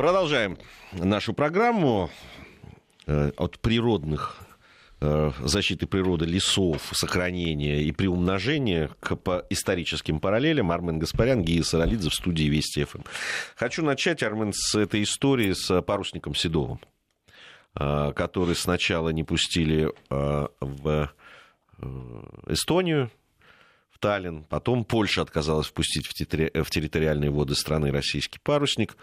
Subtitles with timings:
[0.00, 0.56] Продолжаем
[0.92, 2.08] нашу программу
[3.06, 4.38] э, от природных
[5.02, 10.70] э, защиты природы, лесов, сохранения и приумножения к по историческим параллелям.
[10.70, 13.02] Армен Гаспарян, Гия Саралидзе в студии Вести ФМ.
[13.56, 16.80] Хочу начать, Армен, с этой истории с парусником Седовым,
[17.78, 21.10] э, который сначала не пустили в
[22.46, 23.10] Эстонию,
[23.98, 28.96] Таллин, потом Польша отказалась впустить в, территориальные воды страны российский парусник.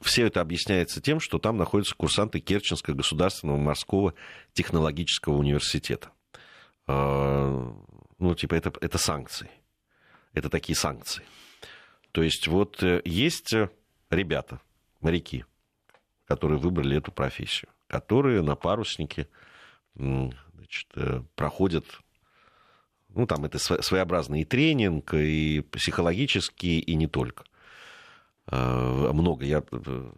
[0.00, 4.14] Э, Все это объясняется тем, что там находятся курсанты Керченского государственного морского
[4.52, 6.10] технологического университета.
[6.86, 7.72] Э,
[8.18, 9.50] ну, типа, это, это санкции.
[10.32, 11.22] Это такие санкции.
[12.12, 13.52] То есть вот э, есть
[14.10, 14.60] ребята,
[15.00, 15.44] моряки,
[16.26, 19.28] которые выбрали эту профессию, которые на паруснике
[19.94, 20.88] значит,
[21.34, 21.84] проходят
[23.16, 27.44] ну, там это своеобразный и тренинг, и психологический, и не только.
[28.48, 29.44] А, много.
[29.44, 30.10] Я э,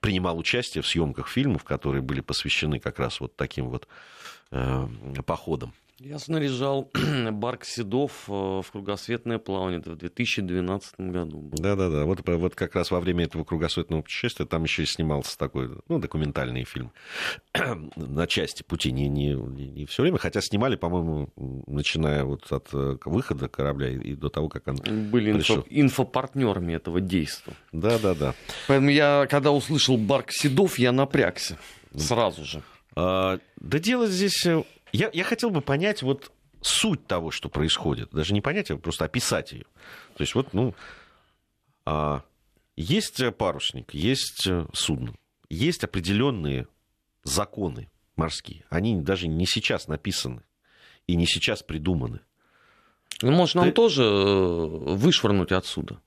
[0.00, 3.88] принимал участие в съемках фильмов, которые были посвящены как раз вот таким вот
[4.50, 4.86] э,
[5.26, 5.72] походам.
[6.00, 6.90] Я снаряжал
[7.30, 11.50] Барк Седов э, в кругосветное плавание в 2012 году.
[11.52, 15.70] Да-да-да, вот, вот как раз во время этого кругосветного путешествия там еще и снимался такой,
[15.88, 16.90] ну, документальный фильм
[17.96, 21.30] на части пути, не, не, не все время, хотя снимали, по-моему,
[21.68, 24.76] начиная вот от э, выхода корабля и до того, как он
[25.10, 27.54] Были инфо, инфопартнерами этого действия.
[27.70, 28.34] Да-да-да.
[28.66, 31.56] Поэтому я, когда услышал Барк Седов, я напрягся
[31.96, 32.62] сразу же.
[32.96, 34.62] А, да дело здесь э,
[34.96, 38.10] я, я хотел бы понять вот суть того, что происходит.
[38.10, 39.64] Даже не понять, а просто описать ее.
[40.14, 40.74] То есть вот, ну,
[41.84, 42.22] а,
[42.76, 45.14] есть парусник, есть судно,
[45.50, 46.66] есть определенные
[47.22, 48.64] законы морские.
[48.70, 50.42] Они даже не сейчас написаны
[51.06, 52.20] и не сейчас придуманы.
[53.22, 53.72] Ну, может, нам Ты...
[53.72, 56.00] тоже э, вышвырнуть отсюда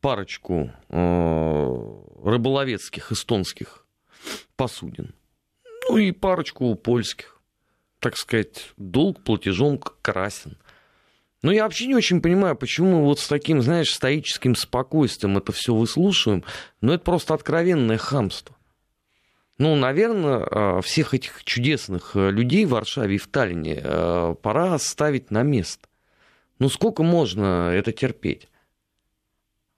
[0.00, 3.86] парочку э, рыболовецких эстонских
[4.56, 5.14] посудин.
[5.88, 7.33] Ну и парочку польских
[8.04, 10.58] так сказать, долг платежом красен.
[11.40, 15.52] Но я вообще не очень понимаю, почему мы вот с таким, знаешь, стоическим спокойствием это
[15.52, 16.44] все выслушиваем.
[16.82, 18.54] Но это просто откровенное хамство.
[19.56, 24.78] Ну, наверное, а, всех этих чудесных э, людей в Варшаве и в Таллине э, пора
[24.78, 25.88] ставить на место.
[26.58, 28.48] Ну, сколько можно это терпеть?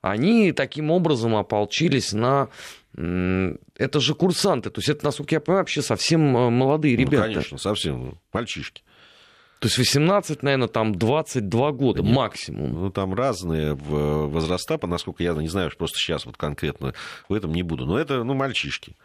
[0.00, 2.48] Они таким образом ополчились на
[2.96, 7.26] это же курсанты, то есть это, насколько я понимаю, вообще совсем э, молодые ну, ребята.
[7.28, 8.82] Ну, конечно, совсем мальчишки.
[9.58, 12.14] То есть 18, наверное, там 22 года Нет.
[12.14, 12.72] максимум.
[12.72, 16.94] Ну, там разные возраста, по насколько я не знаю, просто сейчас вот конкретно
[17.28, 17.86] в этом не буду.
[17.86, 18.96] Но это, ну, мальчишки.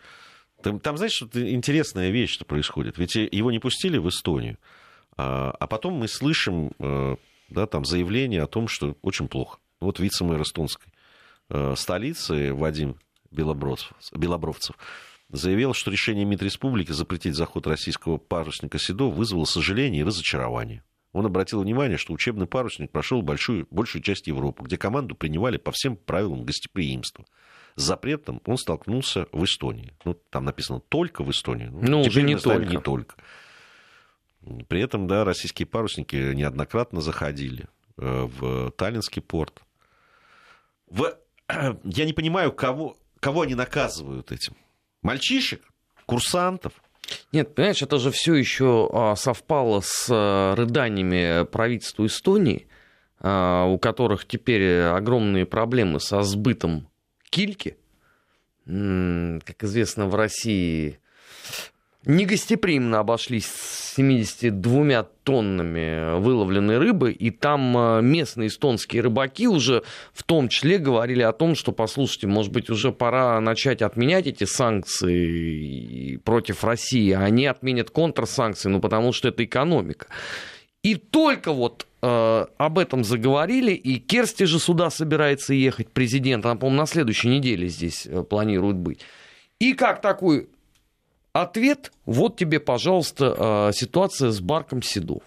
[0.61, 2.97] Там, там знаешь, что интересная вещь, что происходит.
[2.97, 4.57] Ведь его не пустили в Эстонию,
[5.17, 7.15] а, а потом мы слышим э,
[7.49, 9.57] да, там заявление о том, что очень плохо.
[9.79, 10.91] Вот вице-мэр эстонской
[11.49, 12.97] э, столицы Вадим
[13.31, 14.77] Белобровцев,
[15.29, 20.83] заявил, что решение МИД Республики запретить заход российского парусника Седо вызвало сожаление и разочарование.
[21.13, 25.71] Он обратил внимание, что учебный парусник прошел большую, большую часть Европы, где команду принимали по
[25.71, 27.25] всем правилам гостеприимства.
[27.75, 29.93] С запретом он столкнулся в Эстонии.
[30.05, 31.67] Ну, там написано только в Эстонии.
[31.67, 32.65] Ну, ну уже не только.
[32.65, 33.15] не только.
[34.67, 39.61] При этом, да, российские парусники неоднократно заходили э, в Таллинский порт.
[40.87, 41.15] В...
[41.83, 44.57] Я не понимаю, кого, кого они наказывают этим?
[45.01, 45.61] Мальчишек?
[46.05, 46.73] Курсантов?
[47.31, 52.67] Нет, понимаешь, это же все еще а, совпало с а, рыданиями правительства Эстонии,
[53.19, 56.89] а, у которых теперь огромные проблемы со сбытом
[57.29, 57.77] кильки.
[58.65, 60.99] Как известно, в России
[62.05, 70.23] негостеприимно обошлись с 72 тоннами выловленной рыбы, и там э, местные эстонские рыбаки уже в
[70.23, 76.17] том числе говорили о том, что, послушайте, может быть, уже пора начать отменять эти санкции
[76.17, 80.07] против России, а они отменят контрсанкции, ну, потому что это экономика.
[80.83, 86.55] И только вот э, об этом заговорили, и Керсти же сюда собирается ехать, президент, она,
[86.55, 89.01] по-моему, на следующей неделе здесь э, планирует быть.
[89.59, 90.49] И как такой
[91.33, 95.23] Ответ, вот тебе, пожалуйста, а, ситуация с Барком Седов.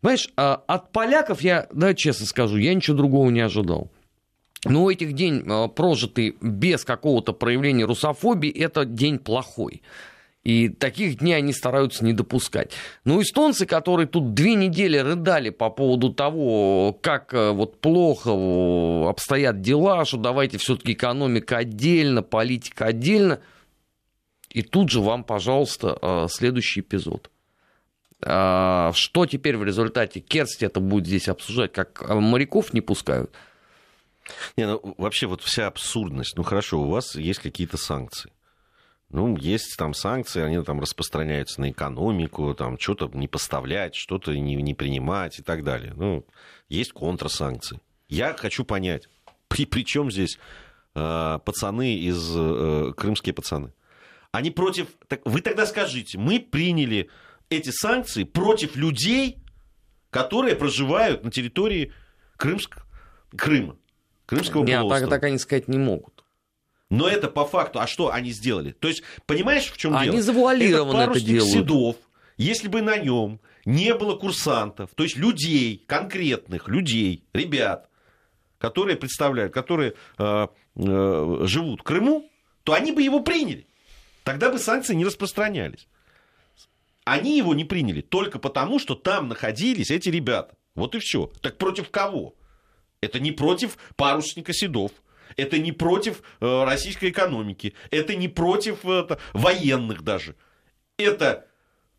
[0.00, 3.90] Понимаешь, а, от поляков я, да, честно скажу, я ничего другого не ожидал.
[4.64, 9.82] Но этих день а, прожитый без какого-то проявления русофобии, это день плохой.
[10.44, 12.70] И таких дней они стараются не допускать.
[13.04, 20.04] Но эстонцы, которые тут две недели рыдали по поводу того, как вот плохо обстоят дела,
[20.06, 23.40] что давайте все-таки экономика отдельно, политика отдельно–
[24.50, 27.30] и тут же вам, пожалуйста, э, следующий эпизод.
[28.22, 30.20] А, что теперь в результате?
[30.20, 33.30] Керсти это будет здесь обсуждать, как э, моряков не пускают.
[34.56, 36.36] Не, ну, вообще вот вся абсурдность.
[36.36, 38.30] Ну хорошо, у вас есть какие-то санкции.
[39.08, 44.54] Ну, есть там санкции, они там распространяются на экономику, там что-то не поставлять, что-то не,
[44.54, 45.94] не принимать и так далее.
[45.96, 46.24] Ну,
[46.68, 47.80] есть контрсанкции.
[48.08, 49.08] Я хочу понять,
[49.48, 50.38] при, при чем здесь
[50.94, 53.72] э, пацаны из э, крымские пацаны?
[54.32, 54.88] Они против...
[55.08, 57.10] Так, вы тогда скажите, мы приняли
[57.48, 59.38] эти санкции против людей,
[60.10, 61.92] которые проживают на территории
[62.36, 62.82] Крымск...
[63.36, 63.76] Крыма,
[64.26, 65.10] Крымского Нет, полуострова.
[65.10, 66.24] так, так они сказать не могут.
[66.90, 68.72] Но это по факту, а что они сделали?
[68.72, 70.22] То есть, понимаешь, в чем Они дело?
[70.22, 71.52] завуалированно это это делают.
[71.52, 71.96] Седов,
[72.36, 77.88] если бы на нем не было курсантов, то есть людей, конкретных людей, ребят,
[78.58, 82.28] которые представляют, которые э, э, живут в Крыму,
[82.64, 83.66] то они бы его приняли.
[84.30, 85.88] Тогда бы санкции не распространялись.
[87.04, 90.54] Они его не приняли только потому, что там находились эти ребята.
[90.76, 91.32] Вот и все.
[91.40, 92.36] Так против кого?
[93.00, 94.92] Это не против парусника Седов.
[95.36, 97.74] Это не против э, российской экономики.
[97.90, 100.36] Это не против э, военных даже.
[100.96, 101.48] Это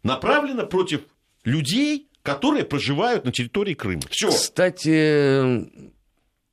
[0.02, 1.02] направлено против
[1.44, 4.04] людей, которые проживают на территории Крыма.
[4.10, 4.30] Все.
[4.30, 5.70] Кстати,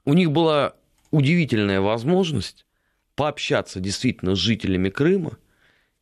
[0.05, 0.75] у них была
[1.13, 2.67] удивительная возможность
[3.15, 5.39] пообщаться действительно с жителями Крыма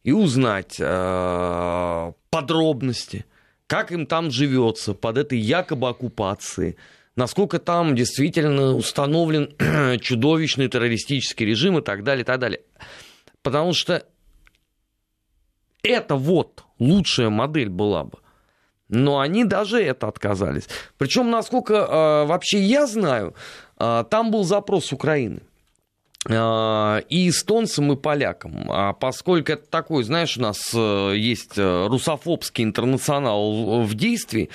[0.06, 3.24] и узнать э, подробности,
[3.66, 6.76] как им там живется под этой якобы оккупацией,
[7.16, 9.52] насколько там действительно установлен
[10.00, 12.60] чудовищный террористический режим и так далее, и так далее.
[13.42, 14.06] Потому что
[15.82, 18.18] это вот лучшая модель была бы.
[18.88, 20.68] Но они даже это отказались.
[20.98, 23.34] Причем, насколько э, вообще я знаю,
[23.80, 25.40] э, там был запрос Украины
[26.28, 28.70] и эстонцам, и полякам.
[28.70, 34.50] А поскольку это такой, знаешь, у нас э, есть э, русофобский интернационал в действии,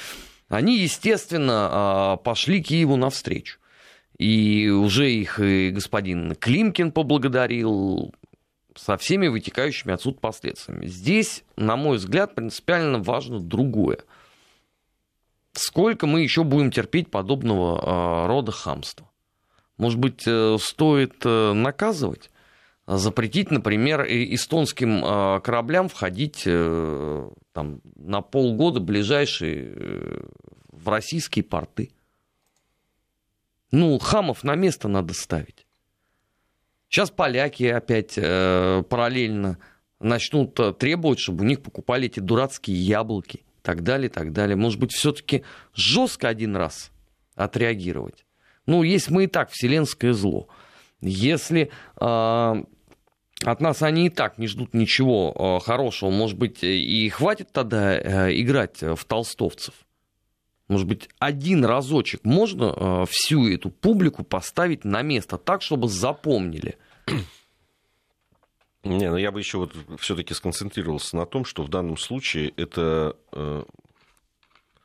[0.50, 3.58] они, естественно, э, пошли Киеву навстречу.
[4.18, 8.14] И уже их и господин Климкин поблагодарил
[8.76, 10.86] со всеми вытекающими отсюда последствиями.
[10.88, 14.00] Здесь, на мой взгляд, принципиально важно другое.
[15.54, 19.11] Сколько мы еще будем терпеть подобного э, рода хамства?
[19.82, 22.30] Может быть, э, стоит э, наказывать?
[22.86, 30.24] Запретить, например, эстонским э, кораблям входить там, на полгода ближайшие
[30.72, 31.94] в российские порты.
[33.72, 35.66] Ну, хамов на место надо ставить.
[36.88, 39.58] Сейчас поляки опять параллельно
[40.00, 44.56] начнут требовать, чтобы у них покупали эти дурацкие яблоки и так далее, и так далее.
[44.56, 45.44] Может быть, все-таки
[45.74, 46.92] жестко один раз
[47.34, 48.26] отреагировать.
[48.72, 50.48] Ну, если мы и так вселенское зло,
[51.02, 52.64] если э,
[53.44, 58.00] от нас они и так не ждут ничего э, хорошего, может быть, и хватит тогда
[58.00, 59.74] э, играть в толстовцев.
[60.70, 66.78] Может быть, один разочек можно э, всю эту публику поставить на место так, чтобы запомнили.
[68.86, 73.18] Не, ну я бы еще вот все-таки сконцентрировался на том, что в данном случае это
[73.34, 73.64] э,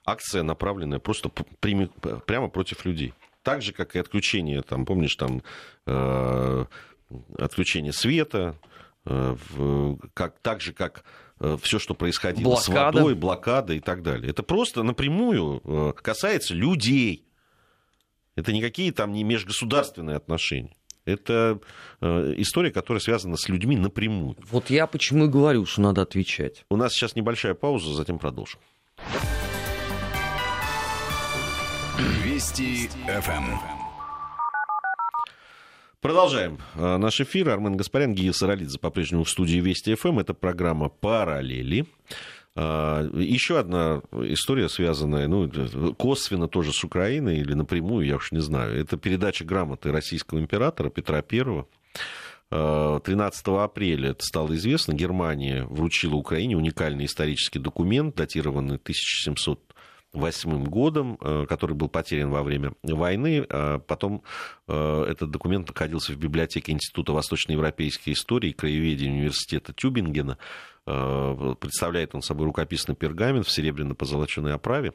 [0.05, 3.15] акция, направленная просто прямо против людей.
[3.47, 5.41] Так же, как и отключение, там, помнишь, там
[5.87, 6.65] э,
[7.39, 8.57] отключение света,
[9.05, 11.05] э, в, как, так же, как
[11.63, 12.65] все, что происходило блокада.
[12.65, 14.31] с водой, блокада и так далее.
[14.31, 17.25] Это просто напрямую касается людей.
[18.35, 20.75] Это никакие там не межгосударственные отношения.
[21.05, 21.61] Это
[22.01, 24.37] история, которая связана с людьми напрямую.
[24.51, 26.65] Вот я почему и говорю, что надо отвечать.
[26.69, 28.59] У нас сейчас небольшая пауза, затем продолжим.
[32.37, 33.45] Вести ФМ.
[36.03, 37.49] Продолжаем наш эфир.
[37.49, 40.19] Армен Гаспарян, Гия Саралидзе по-прежнему в студии Вести ФМ.
[40.19, 41.87] Это программа «Параллели».
[42.55, 45.49] Еще одна история, связанная ну,
[45.95, 48.79] косвенно тоже с Украиной или напрямую, я уж не знаю.
[48.79, 51.65] Это передача грамоты российского императора Петра I.
[52.51, 54.93] 13 апреля это стало известно.
[54.93, 59.66] Германия вручила Украине уникальный исторический документ, датированный 1700
[60.17, 63.47] восьмым годом, который был потерян во время войны.
[63.87, 64.23] Потом
[64.67, 70.39] этот документ находился в библиотеке Института восточноевропейской истории и краеведения университета Тюбингена.
[70.85, 74.93] Представляет он собой рукописный пергамент в серебряно-позолоченной оправе.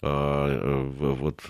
[0.00, 1.42] Вот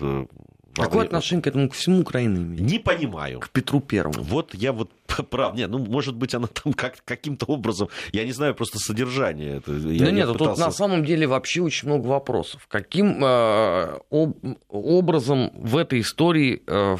[0.83, 2.61] Какое отношение к этому ко всему Украины имеет?
[2.61, 3.39] Не понимаю.
[3.39, 4.23] К Петру Первому.
[4.23, 4.91] Вот я вот
[5.29, 5.55] прав.
[5.55, 7.89] Нет, ну, может быть, она там как, каким-то образом...
[8.11, 9.57] Я не знаю просто содержание.
[9.57, 10.55] Это, я ну, нет, пытался...
[10.55, 12.67] тут на самом деле вообще очень много вопросов.
[12.67, 14.37] Каким э, об,
[14.69, 16.97] образом в этой истории э,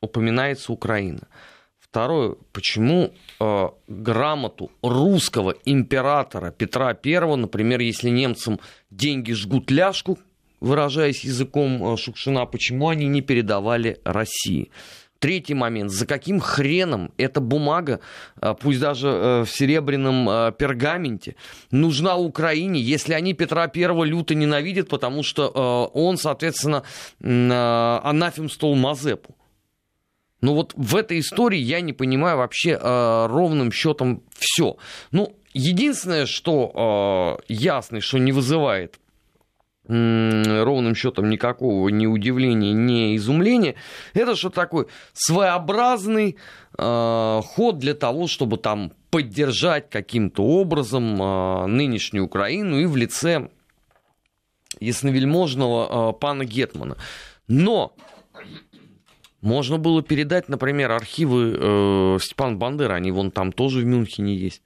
[0.00, 1.28] упоминается Украина?
[1.78, 8.60] Второе, почему э, грамоту русского императора Петра I, например, если немцам
[8.90, 10.16] деньги жгут ляжку,
[10.60, 14.70] выражаясь языком Шукшина, почему они не передавали России?
[15.20, 15.90] Третий момент.
[15.90, 18.00] За каким хреном эта бумага,
[18.36, 21.36] а, пусть даже э, в серебряном пергаменте,
[21.70, 26.84] нужна Украине, если они Петра Первого люто ненавидят, потому что э, он, соответственно,
[27.20, 29.36] анафем стол Мазепу.
[30.40, 34.78] Ну вот в этой истории я не понимаю вообще э, ровным счетом все.
[35.12, 38.98] Ну, единственное, что ясно, что не вызывает
[39.90, 43.74] ровным счетом никакого ни удивления, ни изумления.
[44.14, 46.36] Это что такой своеобразный
[46.78, 53.48] э, ход для того, чтобы там поддержать каким-то образом э, нынешнюю Украину и в лице
[54.78, 56.96] ясновельможного э, пана Гетмана.
[57.48, 57.94] Но
[59.40, 64.62] можно было передать, например, архивы э, Степана Бандера, они вон там тоже в Мюнхене есть.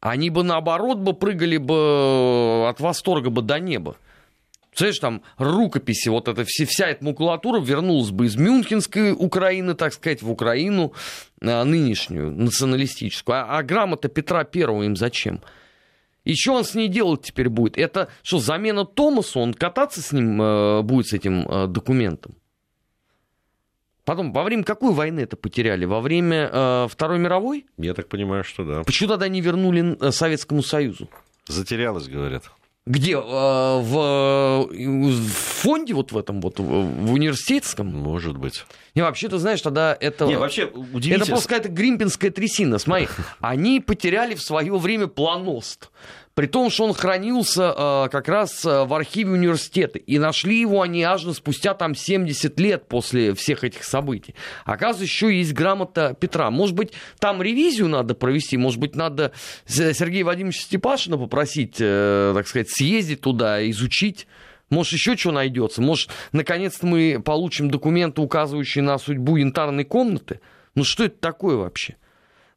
[0.00, 3.96] Они бы наоборот бы прыгали бы от восторга бы до неба.
[4.76, 9.94] Представляешь, там рукописи, вот эта вся, вся эта макулатура вернулась бы из Мюнхенской Украины, так
[9.94, 10.92] сказать, в Украину
[11.40, 13.36] а, нынешнюю, националистическую.
[13.36, 15.40] А, а грамота Петра Первого им зачем?
[16.24, 17.78] И что он с ней делать теперь будет?
[17.78, 19.40] Это что, замена Томасу?
[19.40, 22.34] Он кататься с ним э, будет, с этим э, документом?
[24.04, 25.86] Потом, во время какой войны это потеряли?
[25.86, 27.64] Во время э, Второй мировой?
[27.78, 28.82] Я так понимаю, что да.
[28.82, 31.08] Почему тогда не вернули э, Советскому Союзу?
[31.48, 32.50] Затерялось, говорят.
[32.86, 33.14] Где?
[33.14, 37.88] Э, в, в фонде вот в этом вот, в университетском?
[37.88, 38.64] Может быть.
[38.94, 40.26] Не, вообще, ты знаешь, тогда это...
[40.26, 41.22] Не, вообще, удивительно.
[41.22, 42.78] Это просто какая-то гримпинская трясина.
[42.78, 43.08] Смотри,
[43.40, 45.90] они потеряли в свое время планост.
[46.36, 49.98] При том, что он хранился э, как раз э, в архиве университета.
[49.98, 54.34] И нашли его они аж спустя там 70 лет после всех этих событий.
[54.66, 56.50] Оказывается, еще есть грамота Петра.
[56.50, 59.32] Может быть, там ревизию надо провести, может быть, надо
[59.64, 64.26] Сергея Вадимовича Степашина попросить, э, так сказать, съездить туда, изучить.
[64.68, 65.80] Может, еще что найдется?
[65.80, 70.40] Может, наконец-то мы получим документы, указывающие на судьбу янтарной комнаты?
[70.74, 71.96] Ну, что это такое вообще?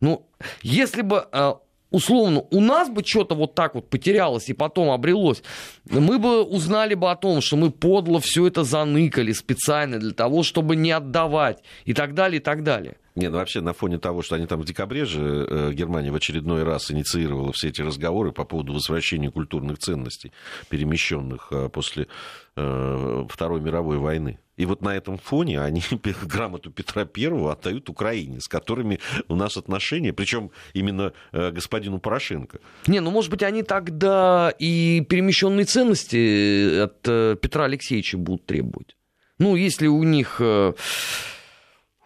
[0.01, 0.27] Ну,
[0.63, 1.53] если бы э,
[1.91, 5.43] условно, у нас бы что-то вот так вот потерялось и потом обрелось,
[5.89, 10.43] мы бы узнали бы о том, что мы подло все это заныкали специально для того,
[10.43, 12.97] чтобы не отдавать и так далее, и так далее.
[13.19, 16.15] Нет, ну вообще на фоне того, что они там в декабре же э, Германия в
[16.15, 20.31] очередной раз инициировала все эти разговоры по поводу возвращения культурных ценностей,
[20.69, 22.07] перемещенных э, после
[22.55, 24.39] э, Второй мировой войны.
[24.55, 25.83] И вот на этом фоне они
[26.23, 32.59] грамоту Петра Первого отдают Украине, с которыми у нас отношения, причем именно господину Порошенко.
[32.87, 37.01] Не, ну может быть они тогда и перемещенные ценности от
[37.41, 38.95] Петра Алексеевича будут требовать.
[39.39, 40.41] Ну, если у них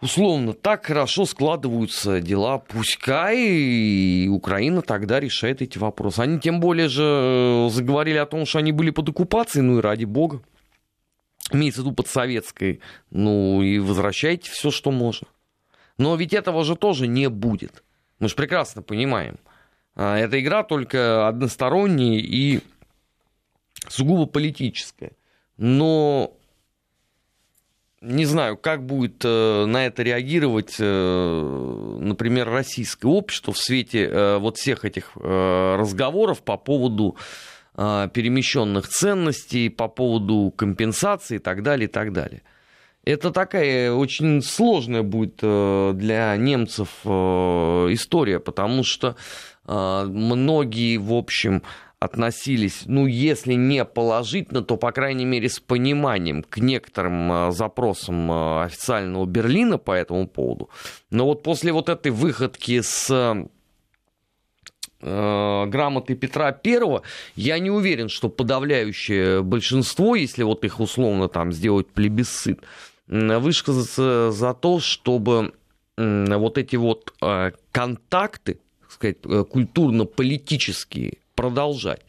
[0.04, 6.20] условно, так хорошо складываются дела, пускай и Украина тогда решает эти вопросы.
[6.20, 9.82] Они тем более же э, заговорили о том, что они были под оккупацией, ну и
[9.82, 10.42] ради бога.
[11.50, 12.80] Имеется в виду под советской.
[13.10, 15.26] Ну и возвращайте все, что можно.
[15.98, 17.82] Но ведь этого же тоже не будет.
[18.18, 19.38] Мы же прекрасно понимаем.
[19.94, 22.60] А, эта игра только односторонняя и
[23.88, 25.12] сугубо политическая.
[25.56, 26.36] Но
[28.04, 34.38] не знаю, как будет э, на это реагировать, э, например, российское общество в свете э,
[34.38, 37.16] вот всех этих разговоров по поводу
[37.76, 42.42] перемещенных ценностей, по поводу компенсации и так далее, и так далее.
[43.04, 49.16] Это такая очень сложная будет для немцев история, потому что
[49.66, 51.62] многие, в общем,
[52.04, 58.30] относились, ну, если не положительно, то, по крайней мере, с пониманием к некоторым а, запросам
[58.30, 60.68] а, официального Берлина по этому поводу.
[61.10, 63.10] Но вот после вот этой выходки с
[65.00, 67.02] э, грамоты Петра Первого,
[67.36, 72.60] я не уверен, что подавляющее большинство, если вот их условно там сделать плебисцит,
[73.06, 75.54] высказаться за то, чтобы
[75.96, 82.02] вот эти вот э, контакты, так сказать, э, культурно-политические продолжать.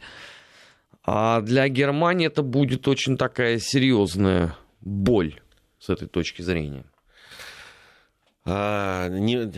[1.04, 5.40] А для Германии это будет очень такая серьезная боль
[5.78, 6.84] с этой точки зрения.
[8.44, 9.52] А, не,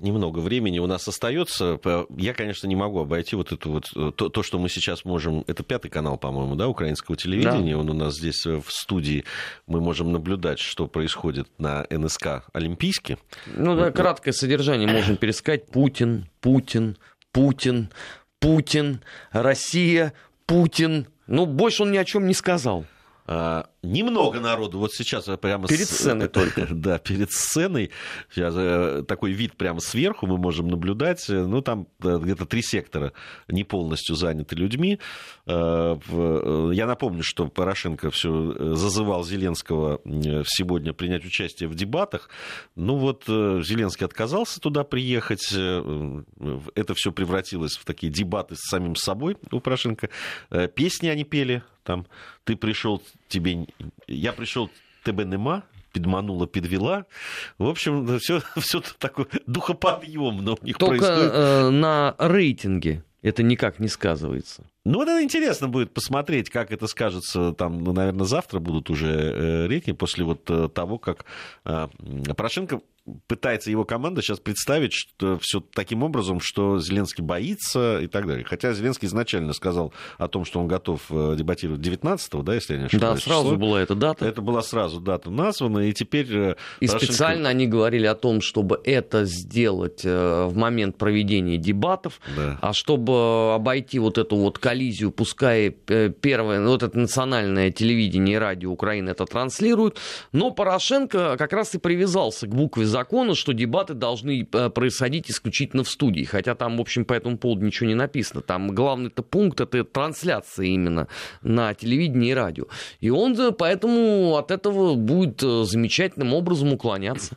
[0.00, 1.78] немного времени у нас остается.
[2.16, 5.44] Я, конечно, не могу обойти вот это вот то, то, что мы сейчас можем.
[5.46, 7.74] Это пятый канал, по-моему, да, украинского телевидения.
[7.74, 7.78] Да.
[7.80, 9.24] Он у нас здесь в студии.
[9.66, 13.18] Мы можем наблюдать, что происходит на НСК Олимпийске.
[13.46, 15.66] Ну да, краткое содержание можем пересказать.
[15.66, 16.96] Путин, Путин,
[17.32, 17.90] Путин.
[18.44, 19.00] Путин,
[19.32, 20.12] Россия,
[20.44, 21.06] Путин.
[21.26, 22.84] Ну, больше он ни о чем не сказал.
[23.26, 25.96] А, немного народу вот сейчас прямо перед с...
[25.96, 26.66] сценой только.
[26.70, 27.90] да перед сценой.
[28.30, 31.24] Сейчас э, такой вид прямо сверху мы можем наблюдать.
[31.28, 33.14] Ну там э, где-то три сектора
[33.48, 34.98] не полностью заняты людьми.
[35.46, 35.96] Э,
[36.72, 40.00] я напомню что Порошенко все зазывал Зеленского
[40.46, 42.28] сегодня принять участие в дебатах.
[42.76, 45.50] Ну вот Зеленский отказался туда приехать.
[45.50, 50.10] Это все превратилось в такие дебаты с самим собой у Порошенко.
[50.74, 52.06] Песни они пели там
[52.44, 53.66] ты пришел, тебе...
[54.08, 54.70] Я пришел,
[55.04, 55.62] тебе нема,
[55.92, 57.06] подманула, подвела.
[57.58, 61.32] В общем, все, все такое духоподъемно у них Только происходит.
[61.32, 64.64] Э, на рейтинге это никак не сказывается.
[64.84, 69.08] Ну, вот это интересно будет посмотреть, как это скажется, там, ну, наверное, завтра будут уже
[69.08, 71.24] э, рейтинги, после вот э, того, как
[71.64, 71.88] э,
[72.36, 72.82] Порошенко
[73.26, 78.44] пытается его команда сейчас представить что все таким образом, что Зеленский боится и так далее.
[78.44, 82.80] Хотя Зеленский изначально сказал о том, что он готов э, дебатировать 19-го, да, если я
[82.80, 83.16] не ошибаюсь.
[83.16, 83.56] Да, сразу число.
[83.56, 84.24] была эта дата.
[84.24, 86.28] Это была сразу дата названа, и теперь...
[86.30, 87.12] Э, и Порошенко...
[87.12, 92.58] специально они говорили о том, чтобы это сделать э, в момент проведения дебатов, да.
[92.62, 98.38] а чтобы обойти вот эту вот коллизию, пускай первое, ну, вот это национальное телевидение и
[98.38, 99.98] радио Украины это транслируют,
[100.32, 105.82] но Порошенко как раз и привязался к букве закона, что дебаты должны э, происходить исключительно
[105.82, 106.22] в студии.
[106.22, 108.40] Хотя там, в общем, по этому поводу ничего не написано.
[108.40, 111.08] Там главный-то пункт это трансляция именно
[111.42, 112.66] на телевидении и радио.
[113.00, 117.36] И он э, поэтому от этого будет э, замечательным образом уклоняться.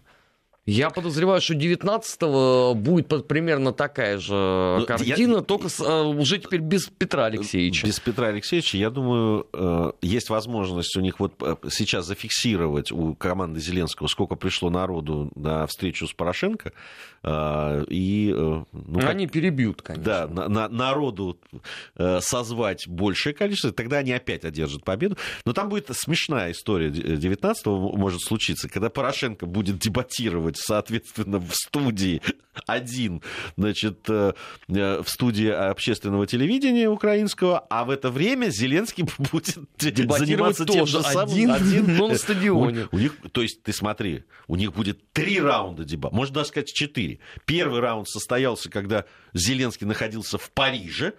[0.67, 4.33] Я подозреваю, что 19-го будет примерно такая же
[4.79, 5.41] ну, картина, я...
[5.41, 7.87] только с, э, уже теперь без Петра Алексеевича.
[7.87, 13.15] Без Петра Алексеевича, я думаю, э, есть возможность у них вот э, сейчас зафиксировать у
[13.15, 16.73] команды Зеленского, сколько пришло народу на встречу с Порошенко.
[17.89, 19.09] И, ну, как...
[19.09, 20.03] Они перебьют, конечно.
[20.05, 21.37] Да, на, на, народу
[22.19, 25.17] созвать большее количество, тогда они опять одержат победу.
[25.43, 32.21] Но там будет смешная история 19-го может случиться, когда Порошенко будет дебатировать соответственно, в студии
[32.65, 33.21] один,
[33.55, 34.33] значит, э,
[34.67, 41.03] э, в студии общественного телевидения украинского, а в это время Зеленский будет заниматься тем же
[41.03, 41.29] самым.
[41.29, 42.87] Один, один, но на стадионе.
[42.91, 46.49] У, у них, то есть, ты смотри, у них будет три раунда дебатов, можно даже
[46.49, 47.19] сказать четыре.
[47.45, 51.13] Первый раунд состоялся, когда Зеленский находился в Париже.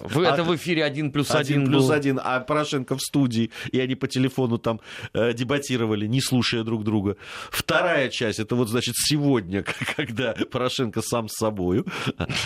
[0.00, 1.62] В, это в эфире один плюс один.
[1.62, 4.80] Один плюс один, а Порошенко в студии, и они по телефону там
[5.12, 7.16] э, дебатировали, не слушая друг друга.
[7.50, 9.64] Вторая часть, это вот, значит, сегодня,
[9.96, 11.86] когда Порошенко сам с собою.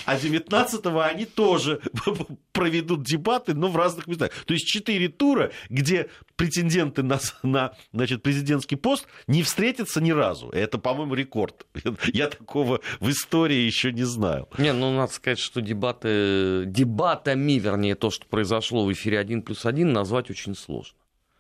[0.05, 1.81] А 19-го они тоже
[2.53, 4.31] проведут дебаты, но в разных местах.
[4.47, 10.49] То есть четыре тура, где претенденты на, на значит, президентский пост не встретятся ни разу.
[10.51, 11.67] Это, по-моему, рекорд.
[12.13, 14.49] Я такого в истории еще не знаю.
[14.59, 19.67] Не, ну, надо сказать, что дебаты, дебатами, вернее, то, что произошло в эфире 1 плюс
[19.67, 20.97] 1, назвать очень сложно.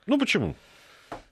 [0.06, 0.56] Ну, почему?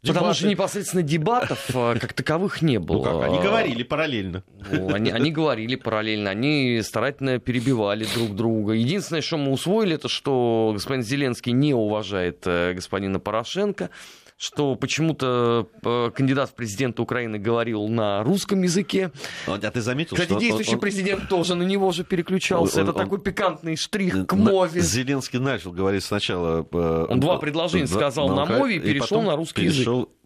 [0.01, 0.19] Дебаты.
[0.19, 2.99] Потому что непосредственно дебатов а, как таковых не было.
[2.99, 4.45] Ну как, они говорили параллельно.
[4.71, 8.75] Ну, они, они говорили параллельно, они старательно перебивали друг друга.
[8.75, 13.91] Единственное, что мы усвоили, это что господин Зеленский не уважает э, господина Порошенко
[14.39, 19.11] что почему-то э, кандидат в президенты Украины говорил на русском языке.
[19.47, 22.77] А ты заметил, Кстати, что действующий он, президент тоже на него же переключался.
[22.77, 24.81] Он, Это он, такой пикантный штрих к мове.
[24.81, 26.65] Зеленский начал говорить сначала...
[26.73, 30.18] Э, он два предложения сказал на, на мове и перешел на русский перешел язык Э,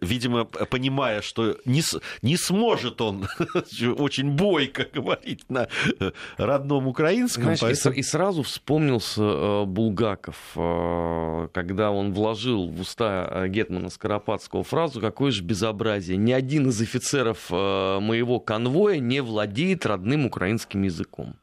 [0.00, 1.82] видимо, понимая, что не,
[2.22, 3.26] не сможет он
[3.98, 5.68] очень бойко говорить на
[6.00, 7.44] э, родном украинском.
[7.44, 7.94] Знаешь, поэтому...
[7.94, 14.64] и, и сразу вспомнился э, Булгаков, э, когда он вложил в уста э, Гетмана Скоропадского
[14.64, 16.16] фразу «Какое же безобразие!
[16.16, 21.36] Ни один из офицеров э, моего конвоя не владеет родным украинским языком».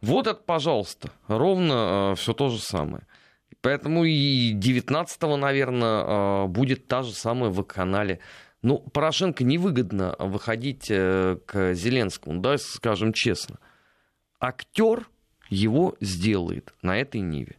[0.00, 3.04] Вот это, пожалуйста, ровно э, все то же самое.
[3.60, 8.20] Поэтому и 19-го, наверное, а, будет та же самая в канале.
[8.62, 13.58] Ну, Порошенко невыгодно выходить э, к Зеленскому, да, скажем честно.
[14.40, 15.08] Актер
[15.48, 17.56] его сделает на этой ниве.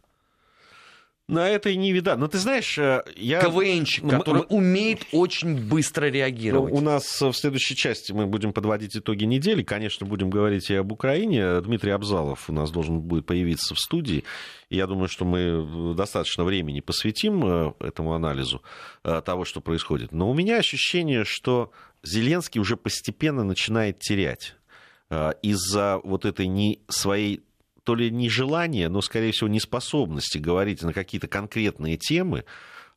[1.30, 2.16] На этой ниве, да.
[2.16, 3.40] Но ты знаешь, э, я...
[3.40, 4.56] КВНчик, который мы...
[4.56, 6.72] умеет очень быстро реагировать.
[6.72, 9.62] Ну, у нас в следующей части мы будем подводить итоги недели.
[9.62, 11.60] Конечно, будем говорить и об Украине.
[11.60, 14.24] Дмитрий Абзалов у нас должен будет появиться в студии.
[14.70, 18.62] Я думаю, что мы достаточно времени посвятим э, этому анализу
[19.04, 20.10] э, того, что происходит.
[20.10, 21.70] Но у меня ощущение, что
[22.02, 24.56] Зеленский уже постепенно начинает терять
[25.42, 27.42] из-за вот этой не своей
[27.84, 32.44] то ли нежелание, но, скорее всего, неспособности говорить на какие-то конкретные темы,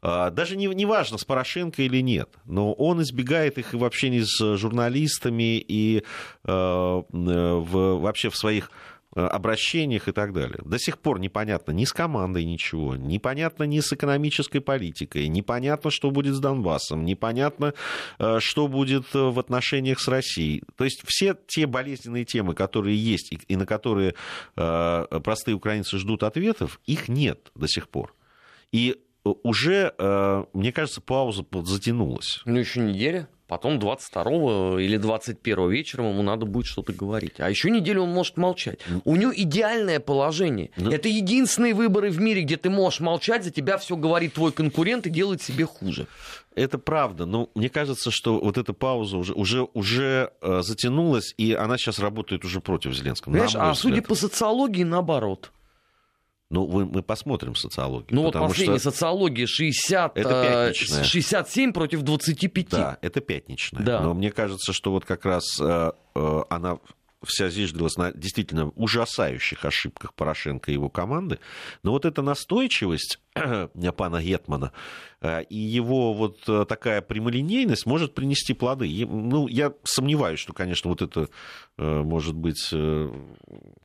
[0.02, 3.86] а, даже не, не важно, с Порошенко или нет, но он избегает их и в
[3.86, 6.04] общении с журналистами, и
[6.43, 8.69] э, в, вообще в своих
[9.15, 10.60] обращениях и так далее.
[10.65, 16.12] До сих пор непонятно ни с командой ничего, непонятно ни с экономической политикой, непонятно, что
[16.12, 17.73] будет с Донбассом, непонятно,
[18.39, 20.63] что будет в отношениях с Россией.
[20.76, 24.15] То есть все те болезненные темы, которые есть и на которые
[24.56, 28.15] простые украинцы ждут ответов, их нет до сих пор.
[28.71, 29.93] И уже,
[30.54, 32.41] мне кажется, пауза затянулась.
[32.45, 33.30] Ну, еще неделя.
[33.54, 37.34] Потом 22 или 21 вечером ему надо будет что-то говорить.
[37.38, 38.80] А еще неделю он может молчать.
[39.06, 40.72] У него идеальное положение.
[40.76, 40.92] Да.
[40.92, 45.06] Это единственные выборы в мире, где ты можешь молчать, за тебя все говорит твой конкурент
[45.06, 46.08] и делает себе хуже.
[46.56, 51.54] Это правда, но мне кажется, что вот эта пауза уже, уже, уже э, затянулась, и
[51.54, 53.34] она сейчас работает уже против Зеленского.
[53.34, 55.52] Понимаешь, а судя по социологии, наоборот.
[56.54, 58.10] Ну, мы, мы посмотрим социологию.
[58.12, 58.92] Ну, вот последняя что...
[58.92, 62.70] социология 60, это 67 против 25.
[62.70, 63.82] Да, это пятничная.
[63.82, 64.02] Да.
[64.02, 66.78] Но мне кажется, что вот как раз э, э, она
[67.24, 71.39] вся зиждилась на действительно ужасающих ошибках Порошенко и его команды.
[71.82, 73.20] Но вот эта настойчивость
[73.98, 74.74] пана Гетмана
[75.22, 79.08] э, и его вот такая прямолинейность может принести плоды.
[79.08, 81.30] Ну, я сомневаюсь, что, конечно, вот это
[81.78, 82.72] может быть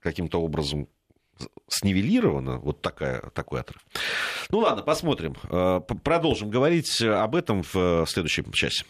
[0.03, 0.87] каким-то образом
[1.69, 3.83] снивелировано, вот такая, такой отрыв.
[4.51, 5.35] Ну ладно, посмотрим.
[5.51, 8.85] Э, продолжим говорить об этом в следующем часе.